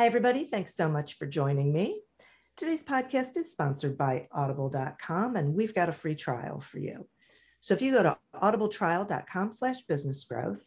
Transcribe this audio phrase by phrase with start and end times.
[0.00, 0.44] Hi, everybody.
[0.44, 2.02] Thanks so much for joining me.
[2.56, 7.08] Today's podcast is sponsored by audible.com, and we've got a free trial for you.
[7.60, 10.64] So if you go to audibletrial.com slash business growth,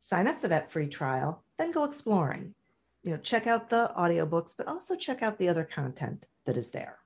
[0.00, 2.54] sign up for that free trial, then go exploring.
[3.02, 6.70] You know, check out the audiobooks, but also check out the other content that is
[6.70, 6.98] there.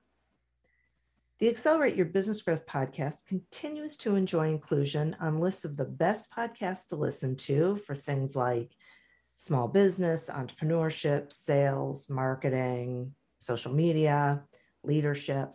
[1.39, 6.29] The Accelerate Your Business Growth podcast continues to enjoy inclusion on lists of the best
[6.29, 8.71] podcasts to listen to for things like
[9.39, 14.43] small business, entrepreneurship, sales, marketing, social media,
[14.83, 15.49] leadership.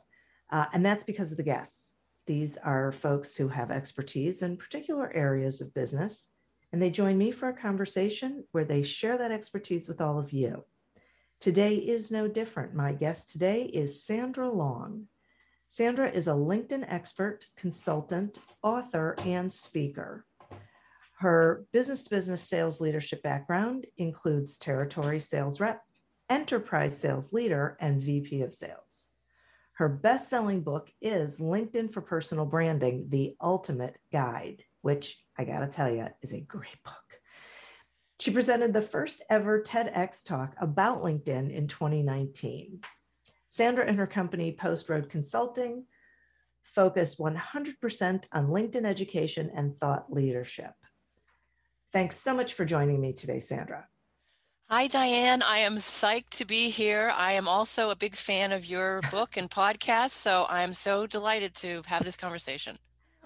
[0.51, 1.95] Uh, and that's because of the guests.
[2.27, 6.31] These are folks who have expertise in particular areas of business.
[6.73, 10.33] And they join me for a conversation where they share that expertise with all of
[10.33, 10.65] you.
[11.39, 12.75] Today is no different.
[12.75, 15.09] My guest today is Sandra Long.
[15.69, 20.25] Sandra is a LinkedIn expert, consultant, author, and speaker.
[21.19, 25.81] Her business to business sales leadership background includes territory sales rep,
[26.29, 29.07] enterprise sales leader, and VP of sales.
[29.75, 35.61] Her best selling book is LinkedIn for Personal Branding The Ultimate Guide, which I got
[35.61, 36.95] to tell you is a great book.
[38.21, 42.81] She presented the first ever TEDx talk about LinkedIn in 2019.
[43.51, 45.87] Sandra and her company, Post Road Consulting,
[46.63, 50.73] focus 100% on LinkedIn education and thought leadership.
[51.95, 53.87] Thanks so much for joining me today, Sandra.
[54.69, 55.43] Hi, Diane.
[55.43, 57.13] I am psyched to be here.
[57.15, 61.55] I am also a big fan of your book and podcast, so I'm so delighted
[61.57, 62.81] to have this conversation.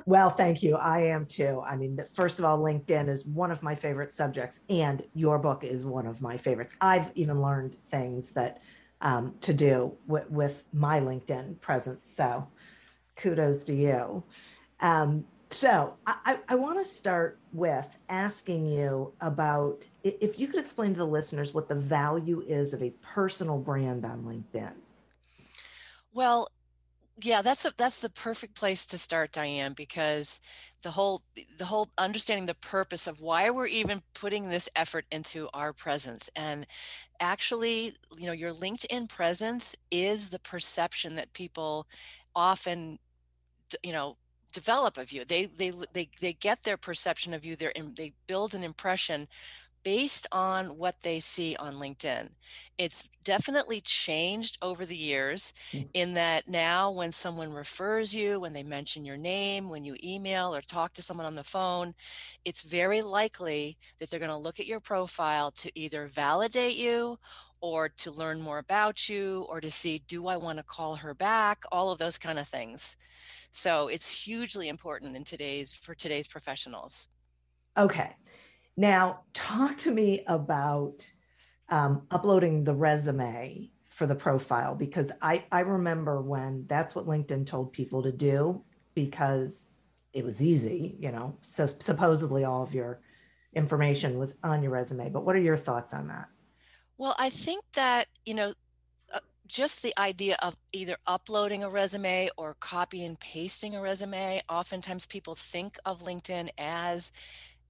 [0.04, 0.76] Well, thank you.
[0.76, 1.62] I am too.
[1.66, 5.64] I mean, first of all, LinkedIn is one of my favorite subjects, and your book
[5.64, 6.76] is one of my favorites.
[6.78, 8.60] I've even learned things that
[9.00, 12.10] um, to do with, with my LinkedIn presence.
[12.10, 12.46] So,
[13.16, 14.24] kudos to you.
[14.80, 20.92] Um, so I, I want to start with asking you about if you could explain
[20.92, 24.72] to the listeners what the value is of a personal brand on LinkedIn.
[26.12, 26.50] Well,
[27.20, 30.40] yeah, that's a, that's the perfect place to start, Diane, because
[30.82, 31.22] the whole
[31.58, 36.30] the whole understanding the purpose of why we're even putting this effort into our presence
[36.36, 36.66] and
[37.20, 41.86] actually, you know, your LinkedIn presence is the perception that people
[42.36, 42.98] often
[43.82, 44.16] you know
[44.52, 45.24] develop of you.
[45.24, 47.56] They they they they get their perception of you.
[47.56, 49.28] They they build an impression
[49.84, 52.28] based on what they see on LinkedIn.
[52.76, 55.88] It's definitely changed over the years mm.
[55.94, 60.54] in that now when someone refers you, when they mention your name, when you email
[60.54, 61.94] or talk to someone on the phone,
[62.44, 67.18] it's very likely that they're going to look at your profile to either validate you
[67.60, 71.14] or to learn more about you or to see do I want to call her
[71.14, 72.96] back, all of those kind of things.
[73.50, 77.08] So it's hugely important in today's for today's professionals.
[77.76, 78.16] Okay.
[78.76, 81.10] Now, talk to me about
[81.68, 87.46] um, uploading the resume for the profile because I, I remember when that's what LinkedIn
[87.46, 88.62] told people to do
[88.94, 89.68] because
[90.12, 91.36] it was easy, you know.
[91.40, 93.00] So supposedly all of your
[93.54, 95.10] information was on your resume.
[95.10, 96.28] But what are your thoughts on that?
[96.98, 98.54] Well, I think that, you know,
[99.12, 104.42] uh, just the idea of either uploading a resume or copy and pasting a resume,
[104.48, 107.12] oftentimes people think of LinkedIn as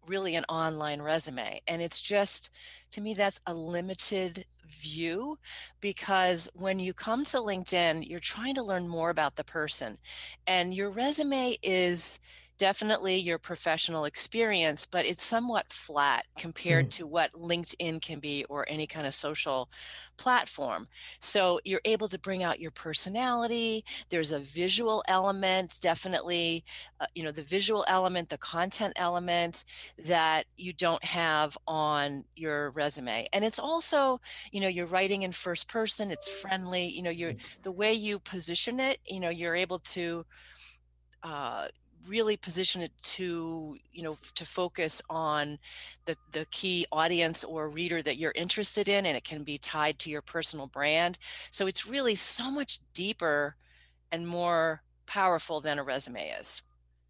[0.07, 1.61] really an online resume.
[1.69, 2.51] And it's just,
[2.93, 5.39] to me, that's a limited view
[5.81, 9.99] because when you come to LinkedIn, you're trying to learn more about the person.
[10.47, 12.21] And your resume is
[12.58, 16.90] definitely your professional experience, but it's somewhat flat compared mm.
[16.90, 19.70] to what LinkedIn can be or any kind of social
[20.16, 20.88] platform.
[21.20, 23.84] So you're able to bring out your personality.
[24.10, 26.64] There's a visual element, definitely,
[27.00, 29.64] uh, you know, the visual element, the content element
[30.05, 33.26] that you don't have on your resume.
[33.32, 34.20] And it's also,
[34.50, 37.40] you know, you're writing in first person, it's friendly, you know, you're mm.
[37.62, 40.25] the way you position it, you know, you're able to
[41.22, 41.69] uh,
[42.08, 45.58] really position it to you know to focus on
[46.06, 49.99] the the key audience or reader that you're interested in and it can be tied
[49.99, 51.19] to your personal brand
[51.50, 53.55] so it's really so much deeper
[54.10, 56.62] and more powerful than a resume is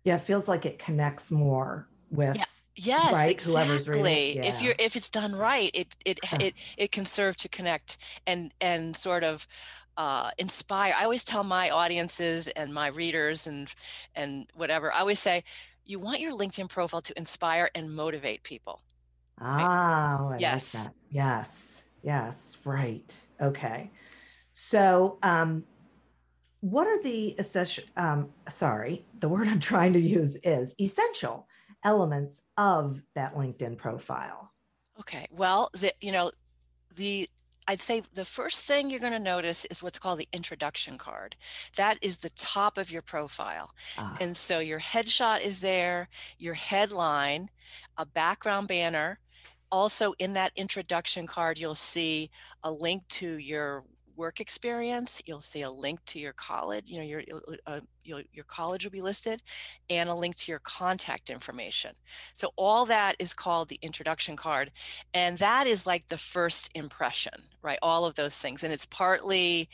[0.04, 2.44] yeah it feels like it connects more with yeah.
[2.80, 3.30] Yes, right?
[3.30, 4.36] exactly.
[4.36, 4.44] Yeah.
[4.44, 8.54] If you're if it's done right, it it it it can serve to connect and
[8.60, 9.48] and sort of
[9.98, 10.94] uh, inspire.
[10.96, 13.74] I always tell my audiences and my readers and
[14.14, 14.94] and whatever.
[14.94, 15.42] I always say,
[15.84, 18.80] you want your LinkedIn profile to inspire and motivate people.
[19.40, 20.40] Ah, right?
[20.40, 23.26] yes, like yes, yes, right.
[23.42, 23.90] Okay,
[24.52, 25.64] so um,
[26.60, 27.84] what are the essential?
[27.96, 31.48] Um, sorry, the word I'm trying to use is essential
[31.84, 34.52] elements of that LinkedIn profile.
[35.00, 36.30] Okay, well, the you know
[36.94, 37.28] the
[37.68, 41.36] I'd say the first thing you're going to notice is what's called the introduction card.
[41.76, 43.74] That is the top of your profile.
[43.98, 44.16] Ah.
[44.22, 47.50] And so your headshot is there, your headline,
[47.98, 49.18] a background banner.
[49.70, 52.30] Also, in that introduction card, you'll see
[52.64, 53.84] a link to your
[54.18, 55.22] work experience.
[55.24, 57.22] You'll see a link to your college, you know, your,
[57.66, 59.42] uh, your, your college will be listed
[59.88, 61.92] and a link to your contact information.
[62.34, 64.72] So all that is called the introduction card.
[65.14, 67.78] And that is like the first impression, right?
[67.80, 68.64] All of those things.
[68.64, 69.68] And it's partly,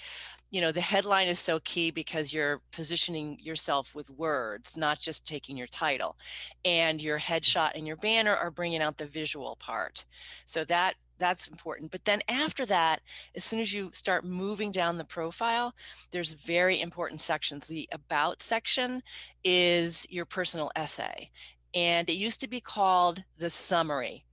[0.51, 5.27] you know, the headline is so key because you're positioning yourself with words, not just
[5.27, 6.17] taking your title.
[6.65, 10.05] And your headshot and your banner are bringing out the visual part.
[10.45, 11.91] So that that's important.
[11.91, 13.01] But then after that,
[13.35, 15.73] as soon as you start moving down the profile,
[16.11, 17.67] there's very important sections.
[17.67, 19.03] The about section
[19.43, 21.31] is your personal essay.
[21.75, 24.27] And it used to be called the summary.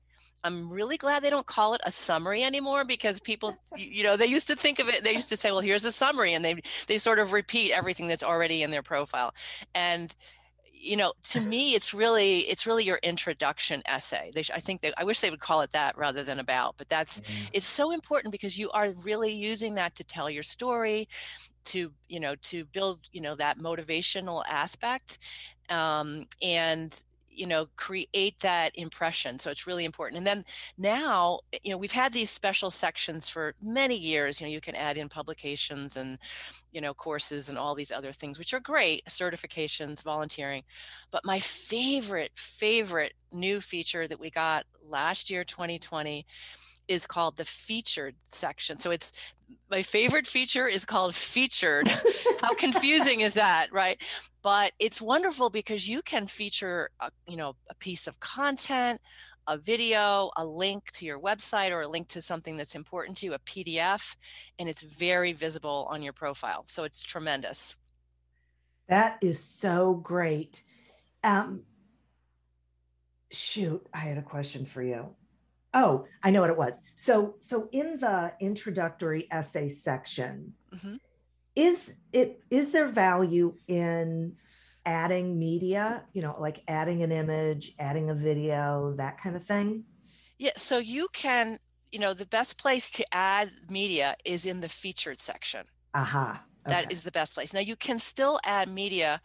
[0.44, 4.26] I'm really glad they don't call it a summary anymore because people, you know, they
[4.26, 5.02] used to think of it.
[5.02, 8.10] They used to say, "Well, here's a summary," and they they sort of repeat everything
[8.10, 9.34] that's already in their profile.
[9.74, 10.14] And
[10.82, 14.82] you know to me it's really it's really your introduction essay they sh- i think
[14.82, 17.46] that i wish they would call it that rather than about but that's mm-hmm.
[17.54, 21.08] it's so important because you are really using that to tell your story
[21.64, 25.20] to you know to build you know that motivational aspect
[25.70, 30.44] um, and you know create that impression so it's really important and then
[30.78, 34.62] now eh, you know we've had these special sections for many years you know you
[34.62, 36.18] can add in publications and
[36.72, 40.64] you know courses and all these other things which are great certifications volunteering
[41.12, 46.26] but my favorite favorite new feature that we got last year 2020
[46.88, 48.78] is called the featured section.
[48.78, 49.14] So it's
[49.70, 51.88] my favorite feature is called featured.
[52.42, 54.02] How confusing is that, right?
[54.42, 59.00] But it's wonderful because you can feature, a, you know, a piece of content,
[59.48, 63.26] a video, a link to your website, or a link to something that's important to
[63.26, 64.16] you, a PDF,
[64.60, 66.64] and it's very visible on your profile.
[66.68, 67.76] So it's tremendous.
[68.88, 70.64] That is so great.
[71.24, 71.64] Um,
[73.32, 75.16] shoot, I had a question for you.
[75.74, 76.82] Oh, I know what it was.
[76.96, 80.96] So, so in the introductory essay section, mm-hmm.
[81.56, 84.36] is it is there value in
[84.86, 86.06] adding media?
[86.14, 89.86] You know, like adding an image, adding a video, that kind of thing.
[90.40, 90.52] Yeah.
[90.58, 91.58] So you can,
[91.92, 95.66] you know, the best place to add media is in the featured section.
[95.94, 96.32] Aha.
[96.32, 96.40] Uh-huh.
[96.68, 96.76] Okay.
[96.76, 97.54] That is the best place.
[97.54, 99.20] Now you can still add media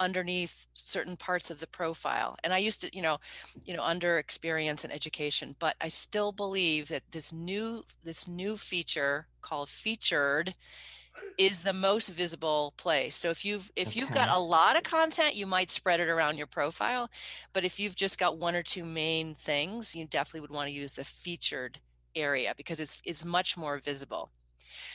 [0.00, 3.18] underneath certain parts of the profile and i used to you know
[3.64, 8.56] you know under experience and education but i still believe that this new this new
[8.56, 10.54] feature called featured
[11.38, 14.00] is the most visible place so if you've if okay.
[14.00, 17.08] you've got a lot of content you might spread it around your profile
[17.52, 20.74] but if you've just got one or two main things you definitely would want to
[20.74, 21.78] use the featured
[22.16, 24.30] area because it's it's much more visible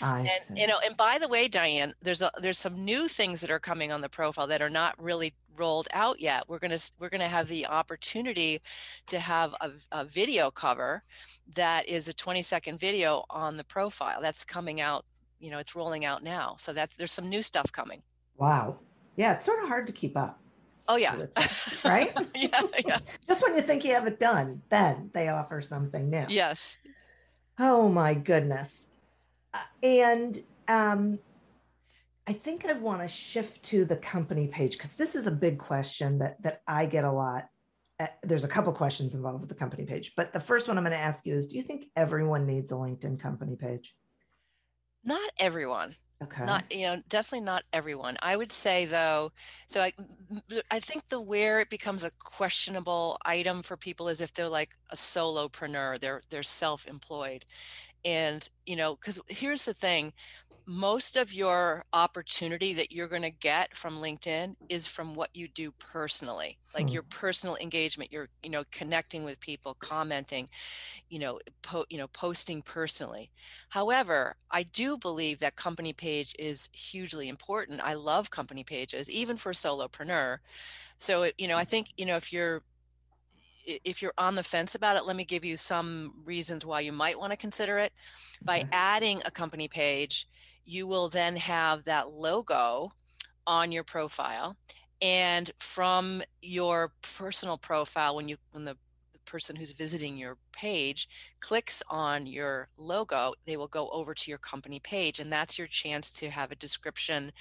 [0.02, 0.62] I and see.
[0.62, 3.60] you know and by the way diane there's a there's some new things that are
[3.60, 7.10] coming on the profile that are not really rolled out yet we're going to we're
[7.10, 8.62] to have the opportunity
[9.08, 11.04] to have a, a video cover
[11.56, 15.06] that is a 20 second video on the profile that's coming out
[15.40, 18.02] you know it's rolling out now so that's there's some new stuff coming
[18.38, 18.78] wow.
[19.18, 20.40] Yeah, it's sort of hard to keep up.
[20.88, 21.16] oh yeah
[21.84, 22.18] right?
[22.36, 26.26] yeah yeah Just when you think you have it done, then they offer something new.
[26.30, 26.78] yes
[27.62, 28.88] Oh my goodness.
[29.54, 31.20] Uh, and um,
[32.28, 35.58] I think I want to shift to the company page because this is a big
[35.58, 37.48] question that that I get a lot.
[38.00, 40.84] Uh, there's a couple questions involved with the company page, but the first one I'm
[40.84, 43.96] going to ask you is: Do you think everyone needs a LinkedIn company page?
[45.04, 46.44] not everyone Okay.
[46.46, 49.32] not you know definitely not everyone i would say though
[49.68, 49.94] so i
[50.70, 54.72] i think the where it becomes a questionable item for people is if they're like
[54.90, 57.46] a solopreneur they're they're self-employed
[58.06, 60.14] and you know because here's the thing
[60.68, 65.48] most of your opportunity that you're going to get from linkedin is from what you
[65.48, 66.94] do personally like Hmm.
[66.94, 70.48] your personal engagement you're you know connecting with people commenting
[71.10, 73.32] you know po- you know posting personally.
[73.70, 77.82] However i do believe that company page is hugely important.
[77.84, 80.38] I love company pages even for solopreneur.
[80.98, 82.64] So you know i think you know if you're
[83.84, 86.92] if you're on the fence about it let me give you some reasons why you
[86.92, 87.94] might want to consider it.
[88.42, 90.28] By adding a company page
[90.66, 92.92] you will then have that logo
[93.48, 94.56] on your profile
[95.02, 98.76] and from your personal profile when you when the,
[99.14, 101.10] the person who's visiting your page
[101.40, 105.68] clicks on your logo they will go over to your company page and that's your
[105.68, 107.32] chance to have a description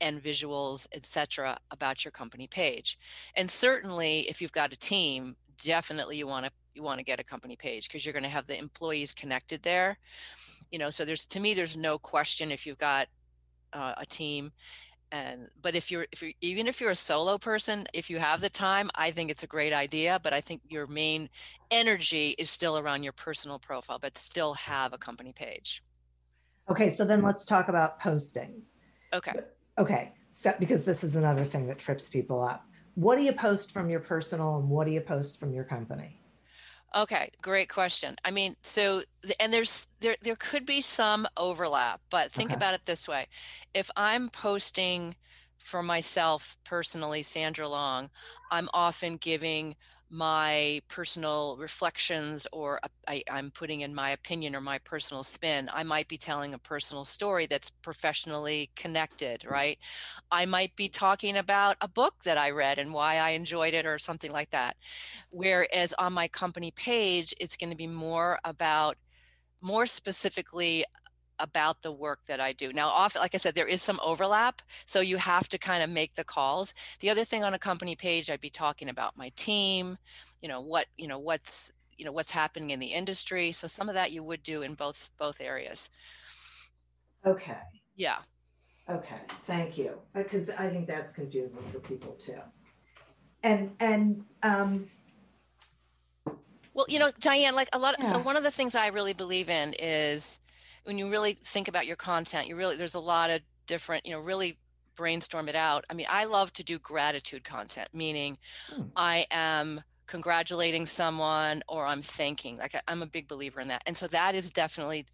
[0.00, 2.98] and visuals etc about your company page.
[3.34, 7.20] And certainly if you've got a team definitely you want to you want to get
[7.20, 9.98] a company page because you're going to have the employees connected there
[10.70, 13.08] you know so there's to me there's no question if you've got
[13.72, 14.50] uh, a team
[15.12, 18.40] and but if you're if you're even if you're a solo person if you have
[18.40, 21.28] the time i think it's a great idea but i think your main
[21.70, 25.82] energy is still around your personal profile but still have a company page
[26.70, 28.62] Okay, so then let's talk about posting.
[29.12, 29.32] okay
[29.76, 32.64] Okay, so because this is another thing that trips people up.
[32.94, 36.20] What do you post from your personal and what do you post from your company?
[36.94, 38.14] Okay, great question.
[38.24, 39.02] I mean, so
[39.40, 42.54] and there's there there could be some overlap, but think Okay.
[42.54, 43.26] about it this way.
[43.74, 45.16] If I'm posting
[45.58, 48.10] for myself personally, Sandra Long,
[48.50, 49.74] I'm often giving
[50.14, 52.78] my personal reflections or
[53.08, 55.68] I, am putting in my opinion or my personal spin.
[55.74, 59.76] I might be telling a personal story that's professionally connected, right?
[60.30, 63.86] I might be talking about a book that I read and why I enjoyed it
[63.86, 64.76] or something like that.
[65.30, 68.96] Whereas on my company page, it's going to be more about,
[69.60, 70.84] more specifically
[71.38, 72.72] about the work that I do.
[72.72, 74.62] Now, often, like I said, there is some overlap.
[74.84, 76.74] So you have to kind of make the calls.
[77.00, 79.98] The other thing on a company page, I'd be talking about my team,
[80.40, 83.52] you know, what, you know, what's, you know, what's happening in the industry.
[83.52, 85.90] So some of that you would do in both, both areas.
[87.26, 87.56] Okay,
[87.96, 88.18] Yeah.
[88.90, 89.98] okay, thank you.
[90.12, 92.38] Because I think that's confusing for people too.
[93.42, 94.90] And, and, um,
[96.74, 98.24] Well, you know, Diane, like a lot, so Yeah.
[98.24, 100.40] one of the things I really believe in is
[100.84, 104.12] when you really think about your content, you really, there's a lot of different, you
[104.12, 104.58] know, really
[104.96, 105.84] brainstorm it out.
[105.90, 108.38] I mean, I love to do gratitude content, meaning
[108.68, 108.88] Hmm.
[108.96, 112.58] I am congratulating someone or I'm thanking.
[112.58, 113.82] Like I- I'm a big believer in that.
[113.86, 115.06] And so that is definitely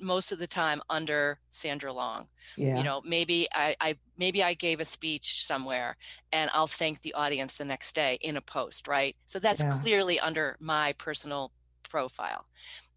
[0.00, 2.76] most of the time under Sandra Long yeah.
[2.76, 5.96] you know maybe I, I maybe i gave a speech somewhere
[6.32, 9.70] and i'll thank the audience the next day in a post right so that's Yeah.
[9.80, 11.52] clearly under my personal
[11.88, 12.46] profile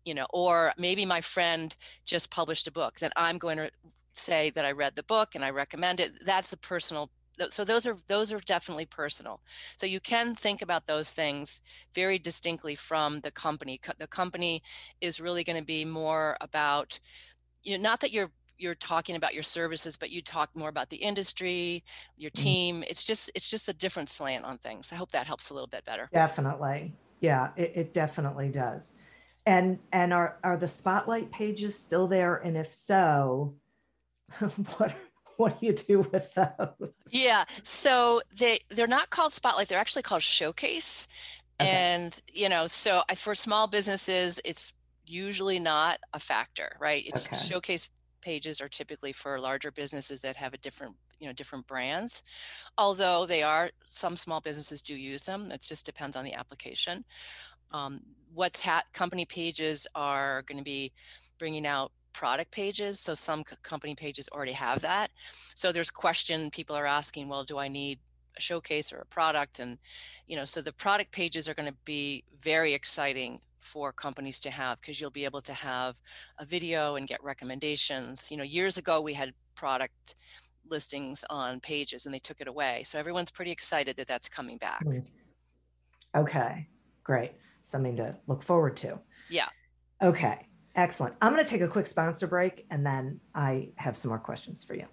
[0.09, 1.75] you know or maybe my friend
[2.05, 3.69] just published a book then i'm going to
[4.13, 7.11] say that i read the book and i recommend it that's a personal
[7.51, 9.41] so those are those are definitely personal
[9.77, 11.61] so you can think about those things
[11.95, 14.61] very distinctly from the company the company
[14.99, 16.99] is really going to be more about
[17.63, 20.89] you know not that you're you're talking about your services but you talk more about
[20.89, 21.83] the industry
[22.17, 22.41] your Mhm.
[22.43, 25.53] team it's just it's just a different slant on things i hope that helps a
[25.53, 26.95] little bit better Definitely.
[27.19, 28.93] Yeah, it, it definitely does.
[29.49, 32.35] And and are are the spotlight pages still there?
[32.35, 33.55] And if so,
[34.77, 34.95] what
[35.37, 36.93] what do you do with those?
[37.11, 41.07] yeah so they they're not called spotlight they're actually called showcase
[41.61, 41.87] Okay.
[41.87, 44.73] and you know so I, for small businesses it's
[45.05, 47.35] usually not a factor right it's Okay.
[47.35, 47.89] showcase
[48.21, 52.23] pages are typically for larger businesses that have a different you know different brands
[52.77, 57.03] although they are some small businesses do use them it just depends on the application
[57.71, 58.01] um,
[58.33, 60.91] what's ha- company pages are going to be
[61.37, 62.99] bringing out product pages.
[62.99, 65.11] So some company pages already have that.
[65.55, 67.99] So there's question people are asking, well, do I need
[68.37, 69.59] a showcase or a product?
[69.59, 69.77] And,
[70.27, 74.49] you know, so the product pages are going to be very exciting for companies to
[74.49, 75.99] have because you'll be able to have
[76.39, 78.31] a video and get recommendations.
[78.31, 80.15] You know, years ago we had product
[80.69, 82.83] listings on pages and they took it away.
[82.83, 84.83] So everyone's pretty excited that that's coming back.
[84.83, 84.99] Hmm.
[86.15, 86.67] Okay,
[87.03, 87.33] great.
[87.69, 88.99] Something to look forward to.
[89.29, 89.49] Yeah.
[90.01, 91.15] Okay, excellent.
[91.21, 94.63] I'm going to take a quick sponsor break and then I have some more questions
[94.63, 94.87] for you.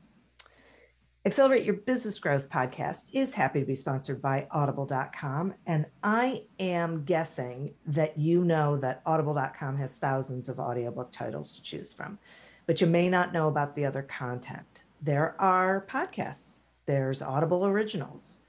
[1.25, 5.54] Accelerate Your Business Growth podcast is happy to be sponsored by audible.com.
[5.64, 11.62] And I am guessing that you know that audible.com has thousands of audiobook titles to
[11.62, 12.18] choose from,
[12.66, 14.85] but you may not know about the other content.
[15.00, 18.40] There are podcasts, there's Audible Originals,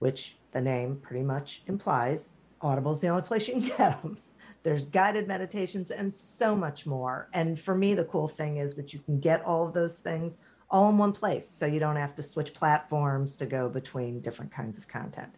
[0.00, 4.18] which the name pretty much implies Audible is the only place you can get them.
[4.62, 7.28] There's guided meditations and so much more.
[7.32, 10.38] And for me, the cool thing is that you can get all of those things
[10.70, 11.48] all in one place.
[11.48, 15.32] So you don't have to switch platforms to go between different kinds of content.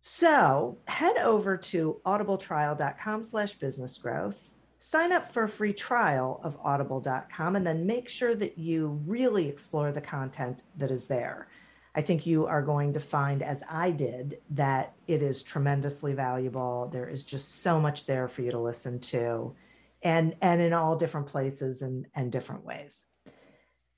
[0.00, 6.56] So head over to audibletrial.com slash business growth, sign up for a free trial of
[6.62, 11.48] audible.com, and then make sure that you really explore the content that is there.
[11.96, 16.90] I think you are going to find, as I did, that it is tremendously valuable.
[16.92, 19.54] There is just so much there for you to listen to,
[20.02, 23.04] and, and in all different places and, and different ways.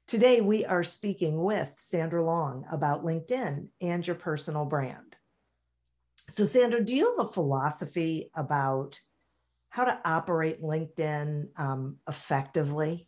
[0.07, 5.17] Today, we are speaking with Sandra Long about LinkedIn and your personal brand.
[6.31, 9.00] So, Sandra, do you have a philosophy about
[9.71, 13.08] how to operate LinkedIn um, effectively?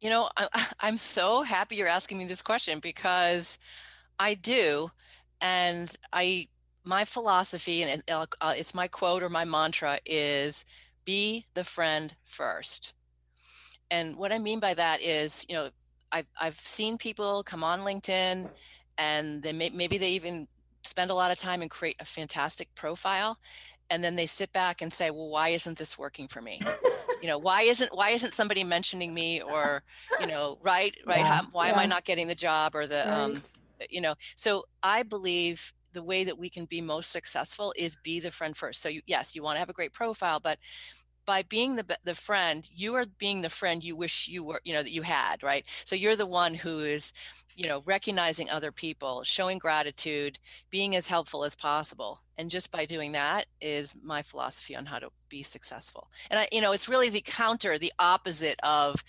[0.00, 0.48] You know, I,
[0.80, 3.58] I'm so happy you're asking me this question because
[4.18, 4.90] I do.
[5.40, 6.48] And I,
[6.84, 8.26] my philosophy, and uh,
[8.56, 10.64] it's my quote or my mantra is
[11.04, 12.92] be the friend first
[13.90, 15.70] and what I mean by that is, you know,
[16.12, 18.48] I've I've seen people come on LinkedIn,
[18.98, 20.48] and they may, maybe they even
[20.82, 23.38] spend a lot of time and create a fantastic profile,
[23.90, 26.60] and then they sit back and say, well, why isn't this working for me?
[27.20, 29.82] You know, why isn't why isn't somebody mentioning me or,
[30.16, 31.26] you know, right, right?
[31.26, 31.70] Yeah, How, why yeah.
[31.70, 33.16] am I not getting the job or the, Right.
[33.16, 33.42] um,
[33.90, 34.14] you know?
[34.36, 38.56] So I believe the way that we can be most successful is be the friend
[38.56, 38.80] first.
[38.82, 40.58] So you, yes, you want to have a great profile, but
[41.30, 44.74] by being the the friend, you are being the friend you wish you were, you
[44.74, 45.64] know, that you had, right?
[45.84, 47.12] So you're the one who is,
[47.54, 50.40] you know, recognizing other people, showing gratitude,
[50.70, 52.20] being as helpful as possible.
[52.36, 56.08] And just by doing that is my philosophy on how to be successful.
[56.30, 59.04] And I, you know, it's really the counter, the opposite of,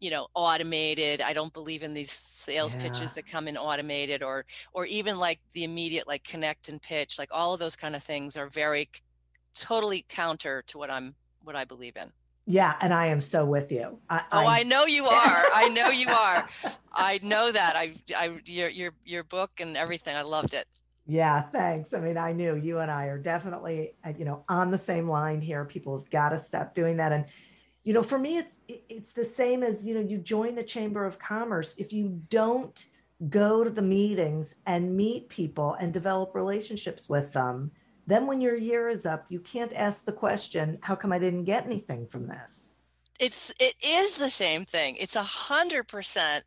[0.00, 1.20] you know, automated.
[1.20, 2.80] I don't believe in these sales Yeah.
[2.82, 7.18] pitches that come in automated or or even like the immediate like connect and pitch.
[7.18, 8.88] Like all of those kind of things are very
[9.54, 12.12] totally counter to what I'm what I believe in.
[12.48, 13.98] Yeah, and I am so with you.
[14.08, 15.44] I, Oh, I know you are.
[15.54, 16.48] I know you are.
[16.92, 17.76] I know that.
[17.76, 20.14] I, I, your, your, your book and everything.
[20.16, 20.66] I loved it.
[21.08, 21.92] Yeah, thanks.
[21.92, 25.08] I mean, I knew you and I are definitely, uh, you know, on the same
[25.08, 25.64] line here.
[25.64, 27.12] People have got to stop doing that.
[27.12, 27.26] And,
[27.84, 31.04] you know, for me, it's it's the same as you know, you join a chamber
[31.04, 31.76] of commerce.
[31.78, 32.84] If you don't
[33.28, 37.70] go to the meetings and meet people and develop relationships with them,
[38.06, 41.44] then when your year is up, you can't ask the question, "How come I didn't
[41.44, 42.76] get anything from this?"
[43.18, 44.96] It's, it is the same thing.
[44.96, 46.44] It's a hundred percent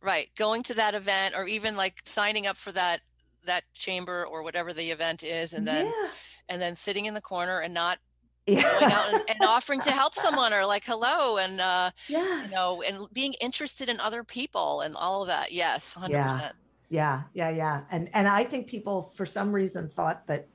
[0.00, 0.28] right.
[0.36, 3.00] Going to that event or even like signing up for that,
[3.44, 5.52] that chamber or whatever the event is.
[5.52, 6.08] And then, yeah,
[6.48, 7.98] and then sitting in the corner and not
[8.46, 11.36] yeah, going out and, and offering to help someone or like, hello.
[11.36, 12.48] And, uh, yes.
[12.48, 15.52] you know, and being interested in other people and all of that.
[15.52, 15.94] Yes.
[15.94, 16.52] hundred Yeah.
[16.90, 17.82] Yeah, yeah, yeah.
[17.90, 20.48] And and I think people for some reason thought that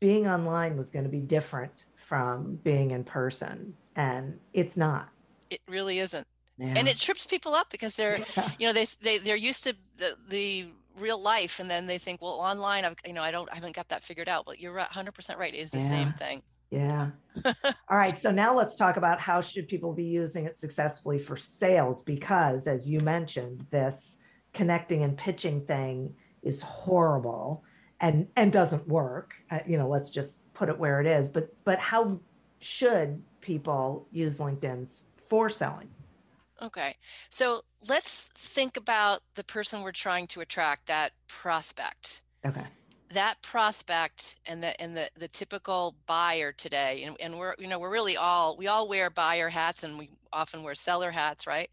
[0.00, 5.08] being online was going to be different from being in person and it's not.
[5.50, 6.26] It really isn't.
[6.58, 6.74] Yeah.
[6.76, 8.50] And it trips people up because they're, yeah.
[8.58, 10.66] you know they they they're used to the the
[10.98, 13.76] real life and then they think well online I've you know I don't I haven't
[13.76, 17.10] got that figured out but you're 100% right it is the same thing Yeah.
[17.44, 21.36] All right, so now let's talk about how should people be using it successfully for
[21.36, 24.16] sales because as you mentioned this
[24.54, 27.62] connecting and pitching thing is horrible
[28.00, 29.34] and and doesn't work.
[29.50, 32.20] Uh, you know, let's just put it where it is, but but how
[32.60, 35.88] should people use LinkedIn's for selling?
[36.62, 36.96] okay
[37.30, 42.66] so let's think about the person we're trying to attract that prospect Okay.
[43.12, 47.78] that prospect and the and the the typical buyer today and, and we're you know
[47.78, 51.70] we're really all we all wear buyer hats and we often wear seller hats right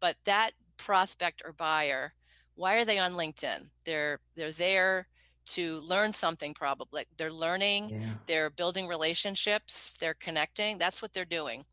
[0.00, 2.12] but that prospect or buyer
[2.54, 5.08] why are they on linkedin they're they're there
[5.46, 8.14] to learn something probably they're learning Yeah.
[8.26, 11.64] they're building relationships they're connecting that's what they're doing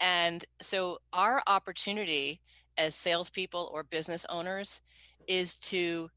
[0.00, 2.40] And so our opportunity
[2.78, 4.80] as salespeople or business owners
[5.26, 6.10] is to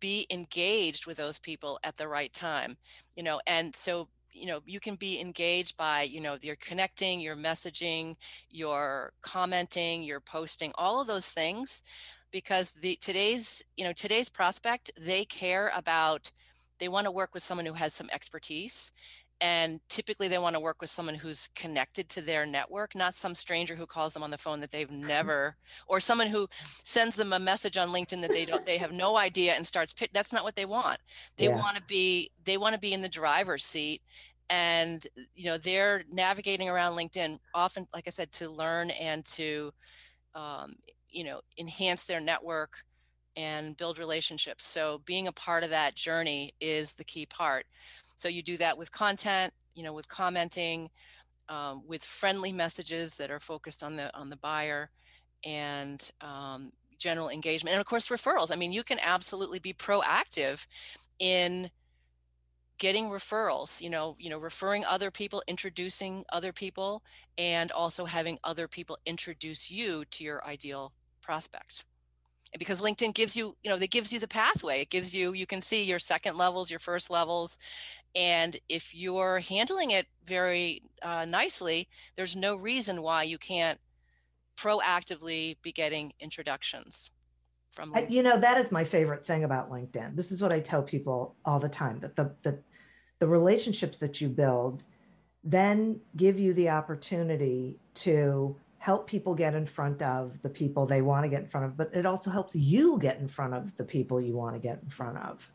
[0.00, 2.76] be engaged with those people at the right time,
[3.16, 7.20] you know, and so you know you can be engaged by you know you're connecting
[7.20, 8.16] your messaging
[8.50, 11.82] your commenting your posting all of those things
[12.30, 16.30] because the today's you know today's prospect they care about
[16.78, 18.92] they want to work with someone who has some expertise
[19.40, 23.34] and typically they want to work with someone who's connected to their network not some
[23.34, 25.56] stranger who calls them on the phone that they've never
[25.88, 26.46] or someone who
[26.84, 29.94] sends them a message on linkedin that they don't they have no idea and starts
[30.12, 30.98] that's not what they want
[31.36, 31.56] they yeah.
[31.56, 34.00] want to be they want to be in the driver's seat
[34.48, 39.72] and you know they're navigating around linkedin often like i said to learn and to
[40.34, 40.74] um,
[41.10, 42.84] you know enhance their network
[43.36, 44.66] and build relationships.
[44.66, 47.66] So being a part of that journey is the key part.
[48.16, 50.90] So you do that with content, you know, with commenting,
[51.48, 54.90] um, with friendly messages that are focused on the on the buyer,
[55.44, 58.52] and um, general engagement, and of course referrals.
[58.52, 60.66] I mean, you can absolutely be proactive
[61.18, 61.70] in
[62.78, 67.00] getting referrals you know you know referring other people introducing other people
[67.38, 71.84] and also having other people introduce you to your ideal prospect
[72.58, 75.46] because linkedin gives you you know it gives you the pathway it gives you you
[75.46, 77.58] can see your second levels your first levels
[78.14, 83.80] and if you're handling it very uh, nicely, there's no reason why you can't
[84.56, 87.10] proactively be getting introductions
[87.72, 87.92] from.
[87.92, 88.10] LinkedIn.
[88.10, 90.14] You know, that is my favorite thing about LinkedIn.
[90.14, 92.58] This is what I tell people all the time that the, the,
[93.18, 94.84] the relationships that you build
[95.44, 101.02] then give you the opportunity to help people get in front of the people they
[101.02, 103.76] want to get in front of, but it also helps you get in front of
[103.76, 105.48] the people you want to get in front of.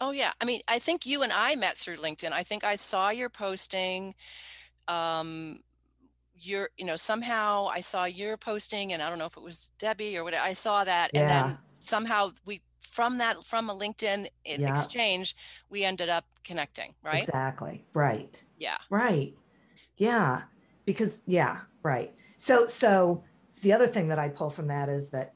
[0.00, 0.32] Oh yeah.
[0.40, 2.32] I mean, I think you and I met through LinkedIn.
[2.32, 4.16] I think I saw your posting.
[4.88, 5.60] Um,
[6.34, 9.68] your, you know, somehow I saw your posting, and I don't know if it was
[9.78, 10.34] Debbie or what.
[10.34, 14.76] I saw that, and then somehow we from that from a LinkedIn yeah.
[14.76, 15.36] exchange,
[15.70, 16.94] we ended up connecting.
[17.04, 17.22] Right.
[17.22, 17.84] Exactly.
[17.94, 18.42] Right.
[18.58, 18.78] Yeah.
[18.90, 19.34] Right.
[19.98, 20.42] Yeah.
[20.84, 21.60] Because yeah.
[21.84, 22.12] Right.
[22.42, 23.22] So so
[23.60, 25.32] the other thing that I pull from that is that,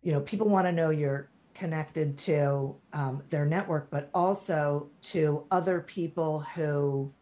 [0.00, 5.44] you know, people want to know you're connected to um, their network, but also to
[5.50, 7.12] other people who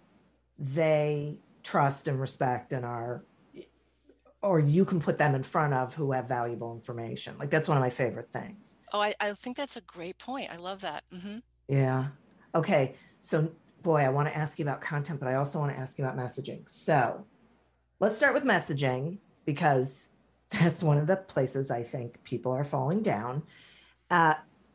[0.59, 3.25] they trust and respect and are,
[4.43, 7.39] or you can put them in front of who have valuable information.
[7.39, 8.77] Like that's one of my favorite things.
[8.93, 10.53] Oh, I, I think that's a great point.
[10.53, 11.03] I love that.
[11.11, 11.39] Mm-hmm.
[11.69, 12.09] Yeah.
[12.55, 12.97] Okay.
[13.21, 15.97] So, boy, I want to ask you about content, but I also want to ask
[15.99, 16.69] you about messaging.
[16.69, 17.25] So,
[18.01, 20.09] let's start with messaging because
[20.51, 23.43] that's one of the places I think people are falling down.
[24.11, 24.35] Uh,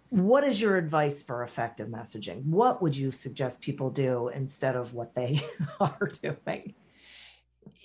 [0.09, 2.43] what is your advice for effective messaging?
[2.45, 5.43] What would you suggest people do instead of what they
[5.79, 6.73] are doing?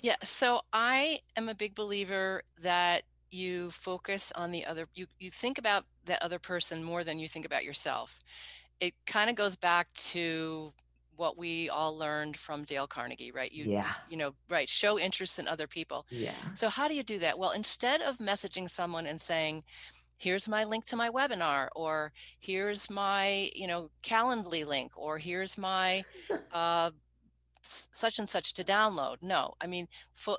[0.01, 5.29] Yeah, so I am a big believer that you focus on the other you you
[5.29, 8.19] think about that other person more than you think about yourself.
[8.79, 10.73] It kind of goes back to
[11.17, 13.51] what we all learned from Dale Carnegie, right?
[13.51, 13.93] You, yeah.
[14.09, 14.67] you know, right.
[14.67, 16.05] Show interest in other people.
[16.09, 16.31] Yeah.
[16.53, 17.37] So how do you do that?
[17.37, 19.63] Well, instead of messaging someone and saying,
[20.17, 25.57] here's my link to my webinar or here's my you know calendly link or here's
[25.57, 26.03] my
[26.53, 26.89] uh,
[27.61, 30.37] such and such to download no i mean for,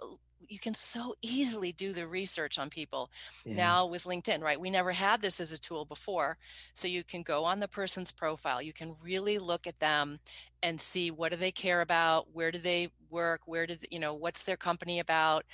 [0.48, 3.10] you can so easily do the research on people
[3.44, 3.54] yeah.
[3.54, 6.36] now with linkedin right we never had this as a tool before
[6.74, 10.18] so you can go on the person's profile you can really look at them
[10.62, 13.98] and see what do they care about where do they work where do they, you
[13.98, 15.44] know what's their company about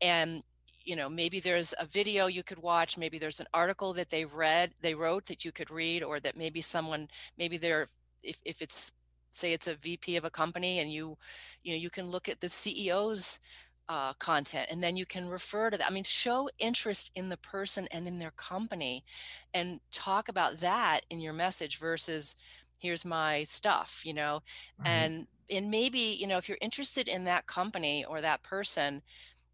[0.00, 0.42] and
[0.84, 4.24] you know maybe there's a video you could watch maybe there's an article that they
[4.24, 7.86] read they wrote that you could read or that maybe someone maybe they're
[8.22, 8.92] if, if it's
[9.30, 11.16] say it's a vp of a company and you
[11.62, 13.40] you know you can look at the ceo's
[13.88, 15.90] uh, content and then you can refer to that.
[15.90, 19.04] I mean show interest in the person and in their company
[19.52, 22.36] and talk about that in your message versus
[22.78, 24.42] here's my stuff you know?
[24.80, 24.86] Mm-hmm.
[24.86, 29.02] and and maybe you know if you're interested in that company or that person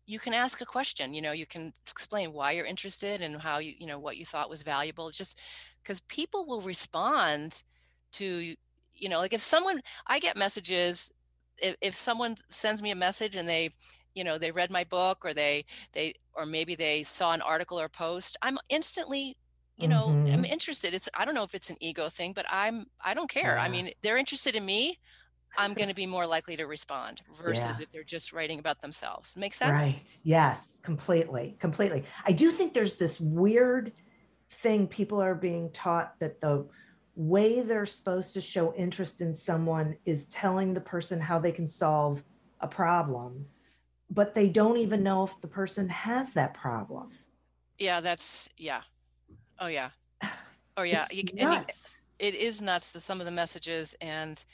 [0.06, 1.32] you can ask a question you know?
[1.32, 4.62] You can explain why you're interested and how you you know what you thought was
[4.62, 5.40] valuable just
[5.82, 7.62] because people will respond
[8.12, 8.54] to
[8.94, 11.12] you know like if someone i get messages
[11.58, 13.70] if, if someone sends me a message and they
[14.14, 17.80] you know they read my book or they they or maybe they saw an article
[17.80, 19.36] or post i'm instantly
[19.76, 20.32] you know mm-hmm.
[20.32, 23.30] i'm interested it's i don't know if it's an ego thing but i'm i don't
[23.30, 23.62] care yeah.
[23.62, 24.98] i mean they're interested in me
[25.56, 27.84] I'm going to be more likely to respond versus yeah.
[27.84, 29.36] if they're just writing about themselves.
[29.36, 29.80] Make sense?
[29.80, 30.18] Right.
[30.22, 31.56] Yes, completely.
[31.58, 32.04] Completely.
[32.26, 33.92] I do think there's this weird
[34.50, 36.66] thing people are being taught that the
[37.14, 41.66] way they're supposed to show interest in someone is telling the person how they can
[41.66, 42.22] solve
[42.60, 43.46] a problem
[44.10, 47.10] but they don't even know if the person has that problem.
[47.78, 48.82] Yeah, that's yeah.
[49.58, 49.90] Oh yeah.
[50.76, 51.04] Oh yeah.
[51.04, 51.98] It's You, c- and you- nuts.
[52.18, 54.44] it is nuts to some of the messages and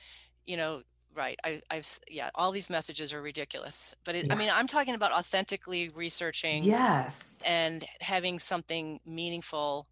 [0.47, 0.83] you know
[1.15, 4.95] right I, i've yeah all these messages are ridiculous but it, i mean i'm talking
[4.95, 7.41] about authentically researching yes.
[7.47, 9.87] and having something meaningful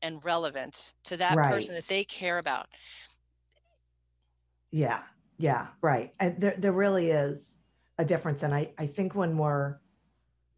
[0.00, 2.66] and relevant to that person that they care about
[4.72, 5.02] Yeah,
[5.38, 6.12] yeah, right.
[6.18, 7.58] And there, there really is
[7.98, 8.42] a difference.
[8.42, 9.78] And I, I think when we're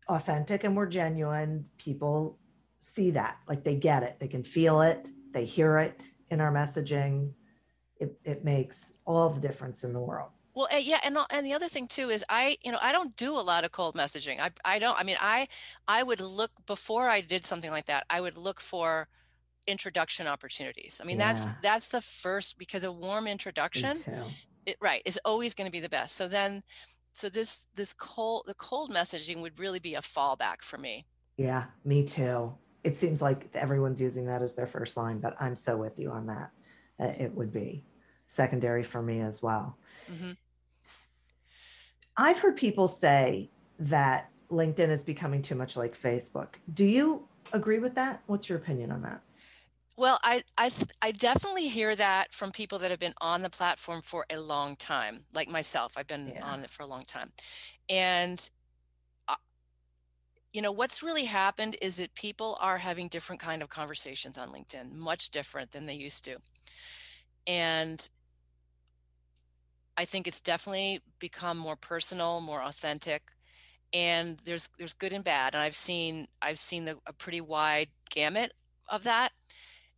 [0.08, 2.38] authentic and we're genuine, people
[2.80, 6.52] see that, like they get it, they can feel it, they hear it in our
[6.52, 7.32] messaging.
[7.98, 10.30] It, it makes all the difference in the world.
[10.54, 13.16] well uh, yeah and, and the other thing too is i you know i don't
[13.16, 15.48] do a lot of cold messaging i, I don't i mean i
[15.88, 19.08] i would look before i did something like that i would look for
[19.66, 21.54] introduction opportunities i mean that's Yeah.
[21.62, 23.96] that's the first because a warm introduction
[24.66, 26.62] it, right is always going to be the best so then
[27.16, 31.66] so this this cold the cold messaging would really be a fallback for me Yeah,
[31.84, 32.58] me too.
[32.84, 36.10] It seems like everyone's using that as their first line, but I'm so with you
[36.10, 36.50] on that.
[36.98, 37.86] Uh, It would be
[38.26, 39.78] secondary for me as well.
[40.08, 40.32] hmm
[40.84, 41.08] s-
[42.16, 46.56] I've heard people say that LinkedIn is becoming too much like Facebook.
[46.72, 48.22] Do you agree with that?
[48.26, 49.25] What's your opinion on that?
[49.96, 50.70] Well I, I
[51.02, 54.76] i definitely hear that from people that have been on the platform for a long
[54.76, 56.42] time like myself i've been Yeah.
[56.42, 57.32] on it for a long time.
[57.88, 58.48] And
[59.28, 59.36] uh,
[60.52, 64.50] you know what's really happened is that people are having different kind of conversations on
[64.50, 66.38] linkedin much different than they used to.
[67.46, 68.08] And
[69.96, 73.22] i think it's definitely become more personal more authentic
[73.92, 77.88] and there's there's good and bad and i've seen i've seen the, a pretty wide
[78.10, 78.52] gamut
[78.88, 79.32] of that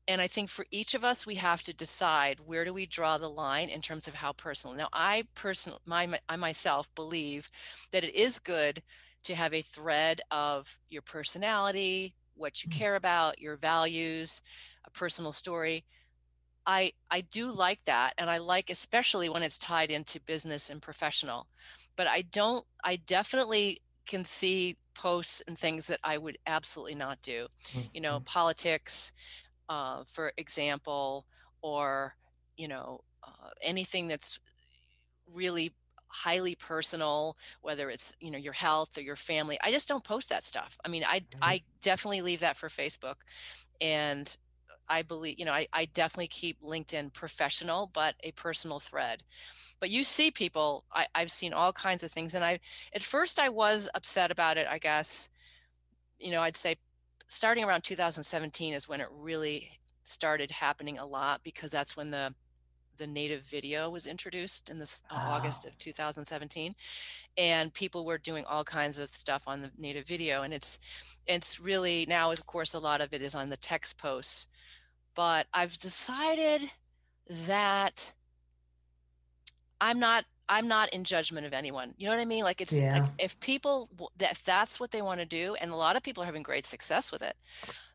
[0.09, 3.19] and i think for each of us we have to decide where do we draw
[3.19, 7.51] the line in terms of how personal now i personally my, i myself believe
[7.93, 8.83] that it is good
[9.25, 12.71] to have a thread of your personality what you Mm.
[12.71, 14.43] care about your values
[14.87, 15.87] a personal story
[16.67, 20.83] I I do like that and I like especially when it's tied into business and
[20.83, 21.49] professional.
[21.97, 27.23] But I don't I definitely can see posts and things that I would absolutely not
[27.23, 27.49] do.
[27.93, 28.27] You know, Mhm.
[28.27, 29.13] politics
[29.69, 31.27] uh, for example
[31.63, 32.15] or
[32.57, 34.41] you know uh, anything that's
[35.27, 35.75] really
[36.11, 40.31] highly personal whether it's you know your health or your family i just don't post
[40.31, 41.41] that stuff i mean i Mhm.
[41.43, 43.17] i definitely leave that for facebook
[43.81, 44.37] and
[44.89, 49.25] I believe, you know, I, I definitely keep LinkedIn professional, but a personal thread.
[49.81, 52.35] But you see people, I, I've seen all kinds of things.
[52.35, 52.61] And I,
[52.95, 55.29] at first, I was upset about it, I guess.
[56.19, 56.77] You know, I'd say
[57.29, 59.71] starting around 2017 is when it really
[60.05, 62.35] started happening a lot because that's when the
[62.97, 65.69] the native video was introduced in this uh, August Oh.
[65.69, 66.75] of 2017
[67.37, 70.81] and people were doing all kinds of stuff on the native video and it's
[71.27, 74.49] it's really now of course a lot of it is on the text posts
[75.15, 76.63] but I've decided
[77.47, 78.13] that
[79.81, 81.95] I'm not I'm not in judgment of anyone.
[81.99, 82.45] You know what I mean?
[82.45, 85.77] Like it's like if people that if that's what they want to do and a
[85.77, 87.37] lot of people are having great success with it,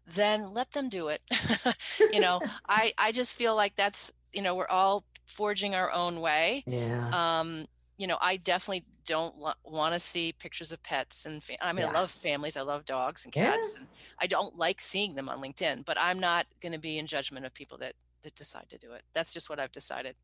[0.06, 1.22] then let them do it.
[2.14, 6.20] you know, I I just feel like that's, you know, we're all forging our own
[6.22, 6.64] way.
[6.68, 7.10] yeah.
[7.40, 7.66] Um,
[7.98, 11.84] you know, I definitely don't lo- want to see pictures of pets and I mean,
[11.86, 11.92] Yeah.
[11.92, 12.58] I love families.
[12.58, 13.52] I love dogs and Yeah.
[13.52, 13.76] cats.
[13.76, 13.88] And
[14.20, 17.46] I don't like seeing them on LinkedIn, but I'm not going to be in judgment
[17.46, 19.04] of people that that decide to do it.
[19.14, 20.16] That's just what I've decided.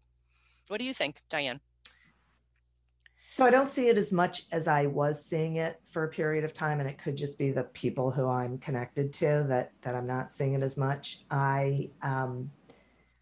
[0.70, 1.60] What do you think, Diane?
[3.39, 6.43] So I don't see it as much as I was seeing it for a period
[6.43, 9.95] of time, and it could just be the people who I'm connected to that that
[9.95, 11.21] I'm not seeing it as much.
[11.32, 12.52] I um,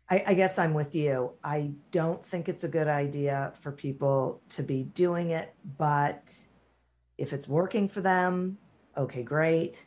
[0.09, 1.33] I, I guess I'm with you.
[1.43, 6.33] I don't think it's a good idea for people to be doing it, but
[7.19, 8.57] if it's working for them,
[8.97, 9.85] okay, great.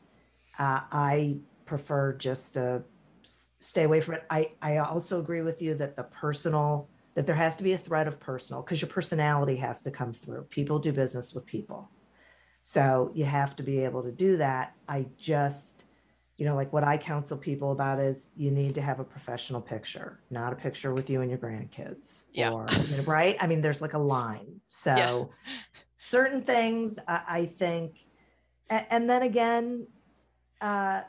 [0.61, 2.85] Uh, I prefer just to
[3.59, 4.27] stay away from it.
[4.31, 7.79] I I also agree with you that the personal that there has to be a
[7.79, 10.43] thread of personal because your personality has to come through.
[10.45, 11.91] People do business with people.
[12.63, 14.75] So you have to be able to do that.
[14.89, 15.87] I just,
[16.37, 19.61] you know, like what I counsel people about is you need to have a professional
[19.61, 22.25] picture, not a picture with you and your grandkids.
[22.33, 22.51] Yeah.
[22.51, 23.37] Or, you know, right?
[23.41, 24.61] I mean, there's like a line.
[24.69, 25.31] So
[25.99, 27.97] certain things I, I think,
[28.69, 29.87] and, and then again,
[30.61, 31.03] uh,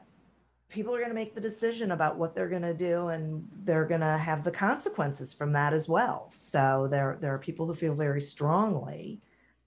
[0.71, 3.86] people are going to make the decision about what they're going to do and they're
[3.86, 7.73] going to have the consequences from that as well so there there are people who
[7.73, 9.21] feel very strongly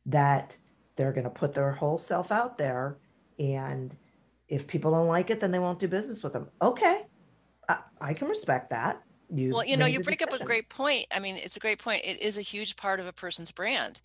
[0.06, 0.56] that
[0.96, 2.98] they're going to put their whole self out there
[3.38, 3.96] and
[4.48, 7.06] if people don't like it then they won't do business with them okay
[7.68, 11.06] i, I can respect that you well, you know, you bring up a great point.
[11.10, 12.04] I mean, it's a great point.
[12.04, 14.00] It is a huge part of a person's brand.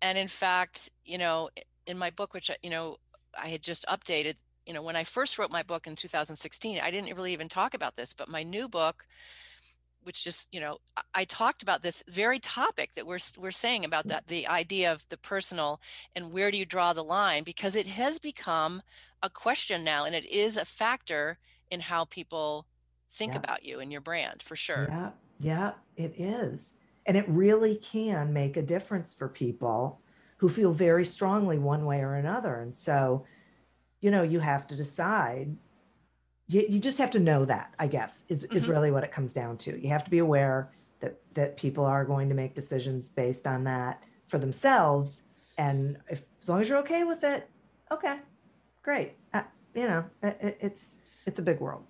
[0.00, 1.50] And in fact, you know,
[1.86, 2.96] in my book, which you know
[3.38, 4.36] I had just updated.
[4.66, 7.74] You know, when I first wrote my book in 2016, I didn't really even talk
[7.74, 9.06] about this, but my new book
[10.02, 10.78] which just you know
[11.14, 14.10] I, talked about this very topic that we're we're saying about mm.
[14.10, 15.80] that the idea of the personal
[16.16, 17.44] and where do you draw the line?
[17.44, 18.82] Because it has become
[19.22, 21.38] a question now and it is a factor
[21.70, 22.66] in how people
[23.10, 23.38] think yeah.
[23.38, 24.86] about you and your brand for sure.
[24.88, 26.74] Yeah yeah it is.
[27.06, 30.00] And it really can make a difference for people
[30.36, 33.26] who feel very strongly one way or another and so
[34.00, 35.56] you know you have to decide.
[36.48, 38.56] You, you just have to know that i guess is, mm-hmm.
[38.56, 39.80] is really what it comes down to.
[39.80, 43.64] You have to be aware that that people are going to make decisions based on
[43.64, 45.22] that for themselves.
[45.58, 47.48] And if as long as you're okay with it
[47.92, 48.18] okay
[48.82, 49.12] great.
[49.32, 49.42] Uh,
[49.74, 51.84] you know it, it's it's a big world.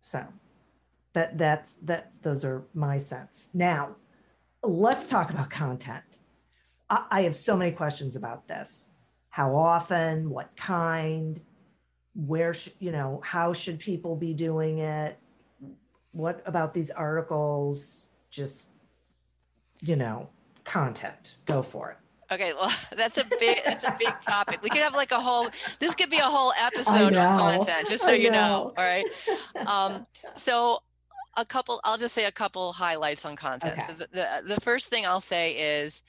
[0.00, 0.24] So
[1.14, 3.96] that that's that those are my sense now
[4.62, 6.18] let's talk about content.
[6.88, 8.88] I, I have so many questions about this
[9.30, 11.40] how often what kind
[12.14, 15.18] where sh- you know how should people be doing it?
[16.12, 18.08] What about these articles?
[18.30, 18.66] Just
[19.80, 20.28] you know
[20.64, 21.36] content.
[21.46, 21.96] Go for it.
[22.32, 24.62] Okay well that's a big that's a big topic.
[24.62, 28.04] We could have like a whole this could be a whole episode on content just
[28.04, 28.36] so you know.
[28.36, 28.74] know.
[28.76, 29.04] all right?
[29.66, 30.80] Um so
[31.36, 33.78] a couple i'll just say a couple highlights on content.
[33.78, 33.86] Okay.
[33.86, 36.02] so the, the, the first thing i'll say is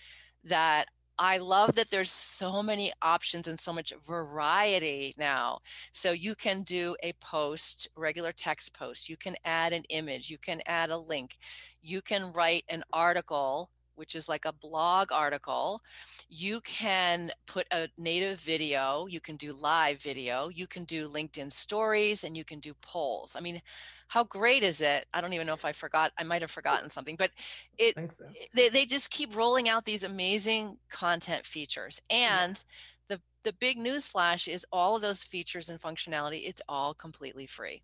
[0.45, 0.87] that
[1.23, 5.59] I love that there's so many options and so much variety now.
[5.91, 10.39] So you can do a post, regular text post, you can add an image, you
[10.39, 11.37] can add a link,
[11.83, 13.69] you can write an article
[14.01, 15.79] which is like a blog article.
[16.27, 21.51] You can put a native video, you can do live video, you can do LinkedIn
[21.51, 23.35] stories, and you can do polls.
[23.37, 23.61] I mean,
[24.07, 25.05] how great is it?
[25.13, 27.29] I don't even know if I forgot, I might have forgotten something, but
[27.77, 28.25] it so.
[28.55, 32.01] they, they just keep rolling out these amazing content features.
[32.09, 32.63] And
[33.07, 33.17] yeah.
[33.17, 37.45] the the big news flash is all of those features and functionality, it's all completely
[37.45, 37.83] free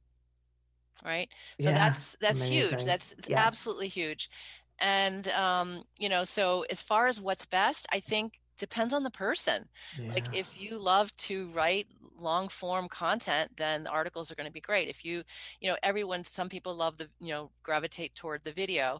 [1.05, 2.69] right so yeah, that's that's amazing.
[2.71, 3.37] huge that's yes.
[3.37, 4.31] absolutely huge
[4.79, 9.11] and um, you know so as far as what's best i think depends on the
[9.11, 9.65] person
[9.99, 10.13] yeah.
[10.13, 11.87] like if you love to write
[12.19, 15.23] long form content then articles are going to be great if you
[15.61, 18.99] you know everyone some people love the you know gravitate toward the video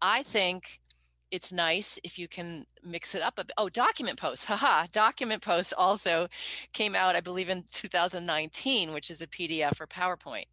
[0.00, 0.80] i think
[1.30, 3.54] it's nice if you can mix it up a bit.
[3.58, 6.26] oh document posts haha document posts also
[6.72, 10.46] came out i believe in 2019 which is a pdf or powerpoint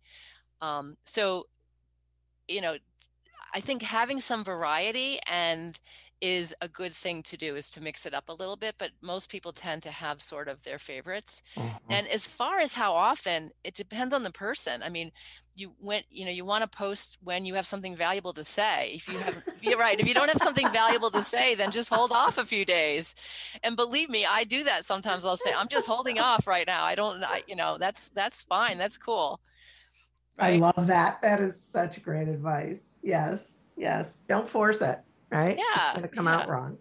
[0.62, 1.48] um, so
[2.48, 2.76] you know
[3.54, 5.80] I think having some variety and
[6.22, 8.92] is a good thing to do is to mix it up a little bit but
[9.02, 11.42] most people tend to have sort of their favorites.
[11.56, 11.78] Mm-hmm.
[11.90, 14.84] and as far as how often it depends on the person.
[14.84, 15.12] I mean
[15.56, 18.94] you went you know you want to post when you have something valuable to say.
[18.94, 21.90] If you have you're right if you don't have something valuable to say then just
[21.90, 23.16] hold off a few days.
[23.64, 25.26] And believe me i do that sometimes.
[25.26, 26.84] I'll say i'm just holding off right now.
[26.84, 28.78] I don't I, you know that's that's fine.
[28.78, 29.40] That's cool
[30.40, 30.56] Right?
[30.56, 31.22] I love that.
[31.22, 33.00] That is such great advice.
[33.04, 33.66] Yes.
[33.78, 34.24] Yes.
[34.28, 35.00] Don't force it.
[35.32, 35.58] Right.
[35.58, 35.90] Yeah.
[35.90, 36.36] It's going to come yeah.
[36.36, 36.78] out wrong.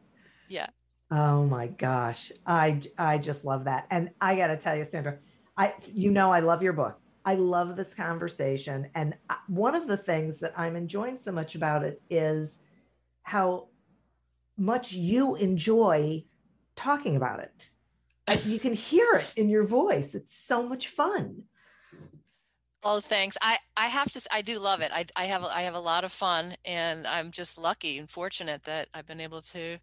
[0.48, 0.68] Yeah.
[1.10, 2.32] Oh my gosh.
[2.46, 3.86] I I just love that.
[3.90, 5.18] And I got to tell you Sandra,
[5.56, 7.00] I you know I love your book.
[7.24, 11.54] I love this conversation and uh, one of the things that I'm enjoying so much
[11.54, 12.58] about it is
[13.22, 13.68] how
[14.56, 16.24] much you enjoy
[16.76, 17.68] talking about it.
[18.46, 20.14] you can hear it in your voice.
[20.14, 21.44] It's so much fun.
[22.82, 23.36] Oh, thanks.
[23.42, 24.90] I, I have to, I do love it.
[24.92, 28.64] I, I have, I have a lot of fun and I'm just lucky and fortunate
[28.64, 29.78] that I've been able to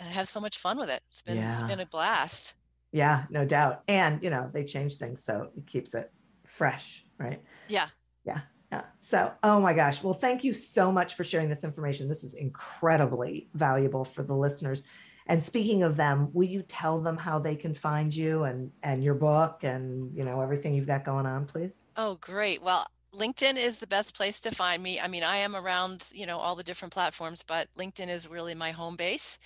[0.00, 1.02] uh, have so much fun with it.
[1.10, 1.52] It's been, yeah.
[1.52, 2.54] it's been a blast.
[2.92, 3.82] Yeah, no doubt.
[3.86, 5.22] And, you know, they change things.
[5.22, 6.10] So it keeps it
[6.46, 7.04] fresh.
[7.18, 7.42] Right.
[7.68, 7.88] Yeah.
[8.24, 8.40] Yeah.
[8.72, 8.82] Yeah.
[8.98, 10.02] So, oh my gosh.
[10.02, 12.08] Well, thank you so much for sharing this information.
[12.08, 14.84] This is incredibly valuable for the listeners.
[15.30, 19.04] And speaking of them, will you tell them how they can find you and and
[19.04, 21.82] your book and you know everything you've got going on, please?
[21.96, 22.60] Oh, great.
[22.60, 24.98] Well, LinkedIn is the best place to find me.
[24.98, 28.56] I mean, I am around, you know, all the different platforms, but LinkedIn is really
[28.56, 29.38] my home base.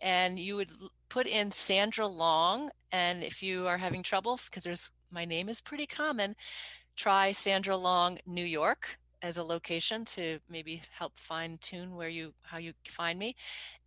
[0.00, 0.68] And you would
[1.08, 5.62] put in Sandra Long, and if you are having trouble, because there's my name is
[5.62, 6.36] pretty common,
[6.96, 12.34] try Sandra Long New York as a location to maybe help fine tune where you
[12.42, 13.34] how you find me.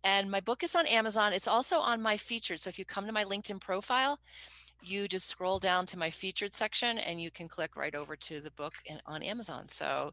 [0.02, 1.32] And my book is on amazon.
[1.32, 2.58] It's also on my featured.
[2.60, 4.18] So if you come to my linkedin profile
[4.80, 8.40] you just scroll down to my featured section and you can click right over to
[8.40, 9.68] the book in, on amazon.
[9.68, 10.12] So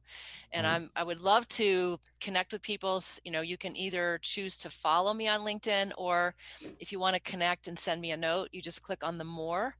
[0.51, 0.81] and nice.
[0.81, 3.01] i'm i would love to connect with people.
[3.23, 6.35] You know you can either choose to follow me on linkedin or
[6.79, 9.23] if you want to connect and send me a note you just click on the
[9.23, 9.75] more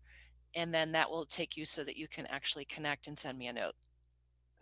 [0.55, 3.47] and then that will take you so that you can actually connect and send me
[3.47, 3.73] a note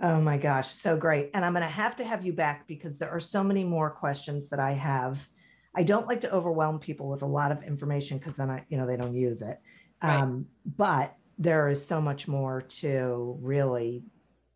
[0.01, 1.29] Oh my gosh, so great.
[1.33, 3.89] And I'm going to have to have you back because there are so many more
[3.89, 5.27] questions that I have
[5.75, 8.77] I don't like to overwhelm people with a lot of information because then I, you
[8.77, 9.59] know, they don't use it.
[10.01, 10.19] Right.
[10.19, 14.03] Um, but there is so much more to really,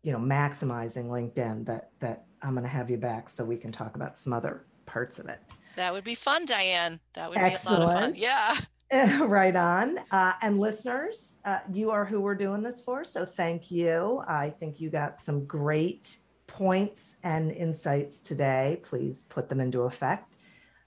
[0.02, 3.72] you know, maximizing LinkedIn that that I'm going to have you back so we can
[3.72, 5.40] talk about some other parts of it.
[5.74, 7.00] That would be fun, Diane.
[7.14, 7.82] That would be a lot of fun.
[7.82, 8.18] Excellent.
[8.18, 8.56] Yeah.
[9.20, 9.98] right on.
[10.10, 13.04] Uh, and listeners, uh, you are who we're doing this for.
[13.04, 14.22] So thank you.
[14.26, 18.80] I think you got some great points and insights today.
[18.82, 20.36] Please put them into effect.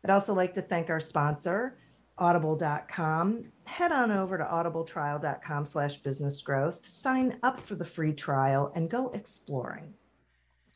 [0.04, 1.78] I'd also like to thank our sponsor,
[2.18, 3.45] audible.com.
[3.66, 8.89] Head on over to audibletrial.com slash business growth, sign up for the free trial, and
[8.89, 9.93] go exploring.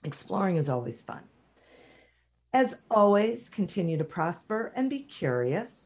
[0.03, 1.23] Exploring is always fun.
[2.53, 5.84] As always, continue to prosper and be curious.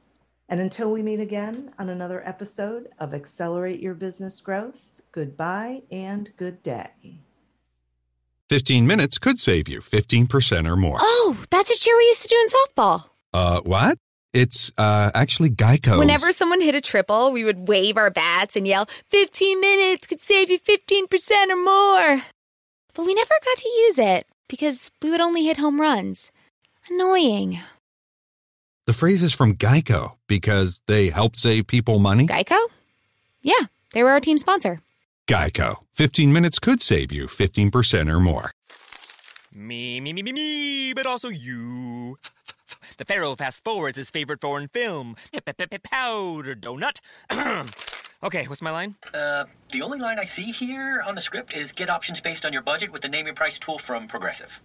[0.50, 4.78] And until we meet again on another episode of Accelerate Your Business Growth,
[5.12, 7.20] goodbye and good day.
[8.50, 10.98] 15 minutes could save you 15% or more.
[11.00, 13.10] Oh, that's a cheer we used to do in softball.
[13.32, 14.00] Uh, what?
[14.32, 15.98] It's uh actually Geico.
[15.98, 20.22] Whenever someone hit a triple, we would wave our bats and yell, 15 minutes could
[20.22, 22.24] save you 15% or more.
[22.94, 26.32] But we never got to use it because we would only hit home runs.
[26.92, 27.60] Annoying.
[28.90, 32.26] The phrase is from Geico because they help save people money.
[32.26, 32.58] Geico?
[33.44, 34.82] Yeah, they were our team sponsor.
[35.28, 35.76] Geico.
[35.94, 38.50] 15 minutes could save you 15% or more.
[39.54, 42.18] Me, me, me, me, me, but also you.
[42.98, 45.16] The Pharaoh fast forwards his favorite foreign film,
[45.84, 47.00] Powder Donut.
[48.24, 48.96] okay, what's my line?
[49.14, 52.54] Uh, the only line I see here on the script is get options based on
[52.54, 54.60] your budget with the name your price tool from Progressive.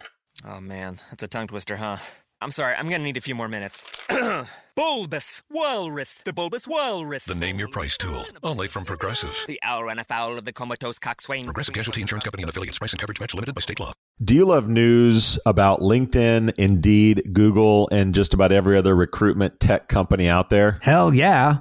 [0.47, 1.99] Oh man, that's a tongue twister, huh?
[2.45, 3.83] I'm sorry, I'm gonna need a few more minutes.
[4.77, 7.25] bulbous Walrus, the Bulbous Walrus.
[7.25, 8.27] The Name Your Price tool.
[8.43, 9.35] Only from Progressive.
[9.47, 11.47] The owl ran afoul of the comatose coxswain.
[11.47, 12.79] Progressive Casualty Insurance Company and affiliates.
[12.79, 13.95] Price and coverage match limited by state law.
[14.23, 19.89] Do you love news about LinkedIn, Indeed, Google, and just about every other recruitment tech
[19.89, 20.77] company out there?
[20.83, 21.61] Hell yeah.